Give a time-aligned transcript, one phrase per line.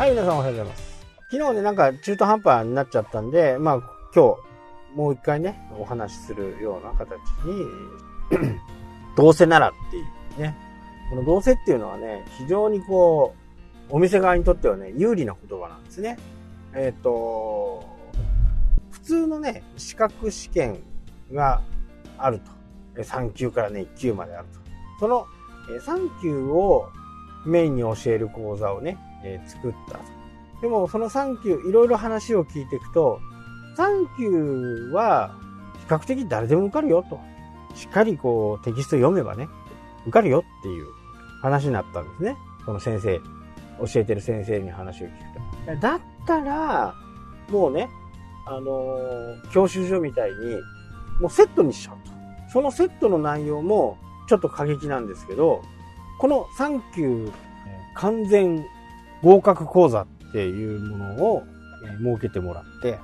[0.00, 1.06] はい、皆さんおはようございます。
[1.30, 3.76] 昨日ね、なんか中途半端になっちゃったんで、まあ
[4.14, 4.34] 今
[4.94, 7.66] 日、もう一回ね、お話しするような形に、
[9.14, 10.02] どうせならってい
[10.38, 10.56] うね。
[11.10, 13.34] このどうせっていうのはね、非常にこ
[13.90, 16.16] う、お店側にとってはね、有利な言葉なんですね。
[16.72, 17.84] えっ、ー、と、
[18.92, 20.78] 普通のね、資格試験
[21.30, 21.60] が
[22.16, 22.40] ある
[22.96, 23.02] と。
[23.02, 24.60] 3級からね、1級まであると。
[24.98, 25.26] その
[25.68, 26.88] 3級を
[27.44, 29.98] メインに教える講座をね、えー、作った。
[30.60, 33.20] でも、その3級、いろいろ話を聞いていくと、
[33.76, 35.34] 3級は、
[35.80, 37.18] 比較的誰でも受かるよと。
[37.74, 39.48] しっかりこう、テキスト読めばね、
[40.02, 40.86] 受かるよっていう
[41.40, 42.36] 話になったんですね。
[42.64, 43.20] その先生、
[43.86, 45.16] 教えてる先生に話を聞く
[45.66, 45.80] と。
[45.80, 46.94] だったら、
[47.50, 47.88] もうね、
[48.46, 50.36] あのー、教習所みたいに、
[51.20, 52.12] もうセットにしちゃうと。
[52.52, 53.96] そのセットの内容も、
[54.28, 55.62] ちょっと過激なんですけど、
[56.18, 57.32] この3級
[57.94, 58.64] 完全
[59.22, 61.42] 合格講座っていうものを
[62.02, 62.98] 設けてもらって、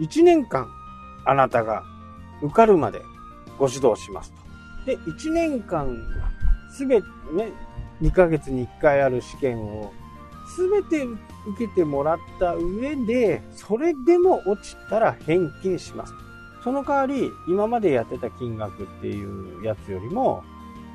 [0.00, 0.68] 1年間
[1.24, 1.84] あなたが
[2.42, 3.02] 受かるまで
[3.58, 4.86] ご指導しますと。
[4.86, 5.96] で、1年間
[6.70, 7.52] すべてね、
[8.00, 9.92] 2ヶ月に1回ある試験を
[10.56, 16.12] すべて受けてもらった上で、それでも落ちたら返金します。
[16.64, 20.42] その代わり、今までやってた金額っていうやつよりも、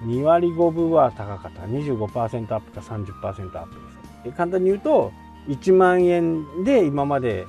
[0.04, 1.64] 2割5分は高かった。
[1.64, 3.97] 25%アップか30%アップです。
[4.32, 5.12] 簡単に言うと、
[5.48, 7.46] 1万円で今まで、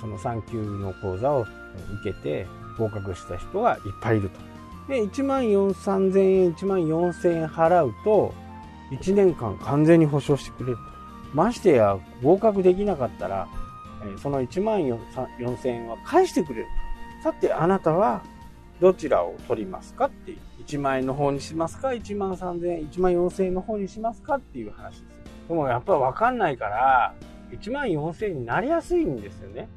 [0.00, 1.48] その3級の講座を受
[2.04, 2.46] けて
[2.78, 4.40] 合格した人がいっぱいいると。
[4.88, 8.34] で、1万4、3000円、1万4000円払うと、
[8.90, 10.82] 1年間完全に保証してくれると。
[11.34, 13.48] ましてや、合格できなかったら、
[14.22, 16.66] その1万4000円は返してくれる
[17.22, 17.30] と。
[17.30, 18.22] さて、あなたは
[18.80, 20.38] どちらを取りますかっていう。
[20.66, 25.04] 1万円の方にしますか ?1 万3000円、1万4000円の方にしますかっていう話です。
[25.48, 27.14] でもやっぱわかんないから、
[27.50, 29.68] 1万4000円になりやすいんですよね。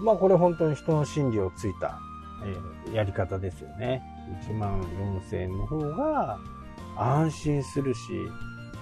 [0.00, 1.98] まあこれ本当に人の心理をついた、
[2.86, 4.02] えー、やり方ですよね。
[4.48, 4.80] 1万
[5.30, 6.38] 4000円の方が
[6.96, 8.00] 安心するし、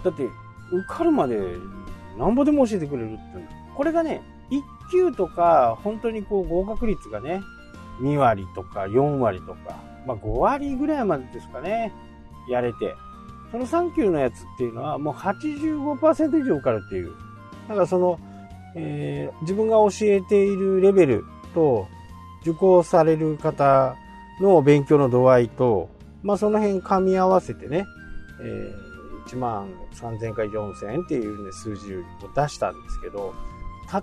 [0.05, 0.33] だって受
[0.89, 1.39] かるまで
[2.19, 3.21] なんぼでも教えてくれるって。
[3.75, 7.43] これがね、1級とか本当にこう合格率がね、
[8.01, 11.93] 2割とか4割とか、まあ5割ぐらいまでですかね、
[12.49, 12.95] やれて。
[13.51, 17.13] その3級のやつっていうのはもう85%以上受かるっていう。
[17.69, 18.19] だからその、
[18.77, 21.25] えー、自分が教えているレベル
[21.55, 21.87] と、
[22.43, 23.97] 受講される方
[24.41, 25.91] の勉強の度合いと、
[26.23, 27.85] まあその辺噛み合わせてね、
[28.41, 32.03] えー、1万3000回4000っていう、ね、数字を
[32.35, 33.35] 出したんですけど、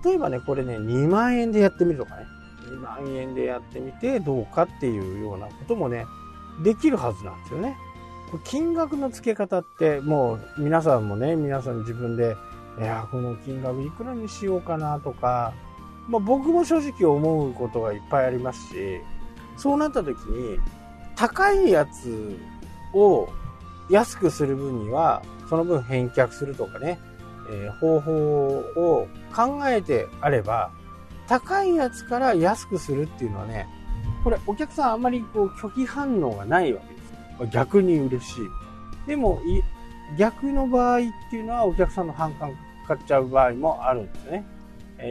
[0.05, 2.25] 例えばね、これね、2万円でやってみるとかね。
[2.67, 6.05] 2万円でやってみてどうかっていうようなこともね、
[6.63, 7.77] できるはずなんですよね。
[8.43, 12.35] 金額の付け方ってもう皆さんもね、皆さん自分で、
[12.79, 15.53] いや、この金額いくらにしようかなとか、
[16.07, 19.01] まあ僕も正直思うことがいっぱいありますし、
[19.55, 20.59] そうなった時に、
[21.15, 22.37] 高いやつ
[22.93, 23.29] を
[23.89, 26.99] 安くする分には、その分返却するとかね、
[27.49, 28.11] えー、方法
[28.75, 30.71] を考えてあれば、
[31.27, 33.67] 高いやつから安くするっていうのはね、
[34.23, 36.96] これお客さんあんまりこう拒否反応がないわけです。
[37.45, 39.07] 逆に嬉しい。
[39.07, 39.39] でも、
[40.17, 44.45] 逆の場合っていうのはお客さんの反感かかっちゃう場合もあるんですね。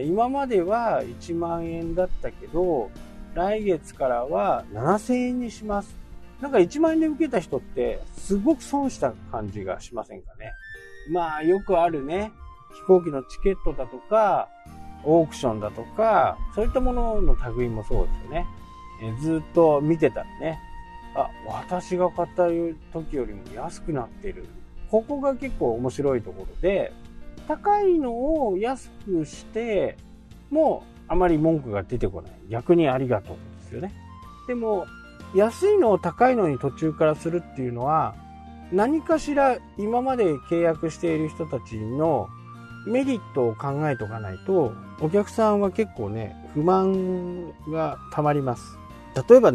[0.05, 2.89] 今までは1万円だったけど、
[3.35, 5.95] 来月からは7000円にします。
[6.41, 10.51] なんか1万円で受けた人ってすごく損した感じがしませんかね。
[11.11, 12.31] まあよくあるね、
[12.73, 14.49] 飛行機のチケットだとか、
[15.03, 18.45] オークションだとか、そういったものの類もそうですよね。
[19.01, 20.59] えずっと見てたらね、
[21.17, 22.47] あ、私が買った
[22.93, 24.45] 時よりも安くなってる。
[24.89, 26.93] ここが結構面白いところで、
[27.47, 29.97] 高いのを安くして、
[30.51, 32.31] もうあまり文句が出てこない。
[32.49, 33.93] 逆にありがとうですよね。
[34.47, 34.85] でも、
[35.35, 38.15] 安いのを高いのに途中からするっていうのは、
[38.71, 42.27] 何かしら今まで契約している人たちの
[42.85, 48.77] メリットを考えておかないと、お客さんは結構ね、不満がたまります。
[49.29, 49.51] 例えば、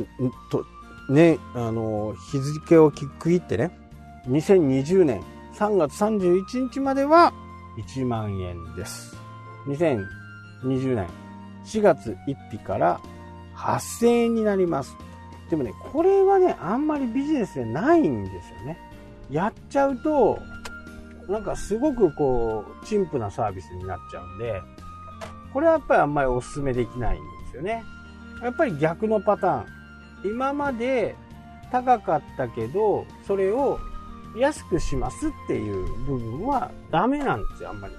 [1.08, 3.70] ね、あの、日付を区切ってね、
[4.28, 5.22] 2020年
[5.54, 7.32] 3月31日までは
[7.94, 9.16] 1万円です。
[9.66, 11.08] 2020年
[11.64, 13.00] 4月1日から
[13.56, 14.96] 8000円になります。
[15.50, 18.78] でもね、これはね、あんまりビジネスでないんですよね。
[19.30, 20.38] やっちゃうと、
[21.28, 24.62] なんかすごくこう、陳腐なサービスになっちゃうんで、
[25.52, 27.84] これはやっぱりあんまりお勧めできないんですよね。
[28.42, 29.81] やっぱり逆のパターン。
[30.24, 31.16] 今まで
[31.70, 33.78] 高かったけど、それを
[34.36, 37.94] 安くしますっていう部分はダメなんですよ、あんまり。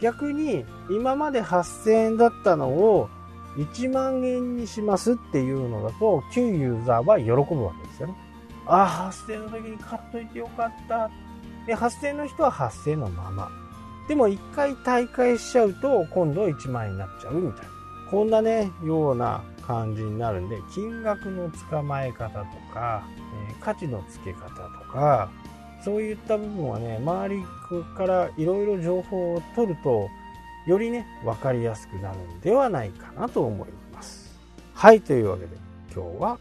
[0.00, 3.08] 逆に今まで8000円だったのを
[3.56, 8.14] 1万円にしますっていうのだと旧ユーザーは喜ぶわけですよね。
[8.66, 11.10] ああ、8000円の時に買っといてよかった。
[11.66, 13.48] で、8000円の人は8000円のまま。
[14.08, 17.70] でも1回大会しちゃうと今度1万円になっちゃうみたいな。
[18.10, 23.02] こんなね、ような感じになるんで、金額の捕まえ方とか、
[23.50, 25.30] え、価値の付け方とか、
[25.84, 27.42] そういった部分はね、周り
[27.96, 30.08] からいろいろ情報を取ると、
[30.66, 34.36] よりね、分かりやすくなるんではないかなと思います。
[34.74, 35.56] はい、というわけで
[35.94, 36.38] 今日は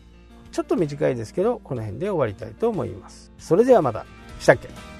[0.51, 3.31] ちょっと短いですけど、この辺で終わりたいと思います。
[3.37, 4.05] それではまた。
[4.39, 4.94] したっけ？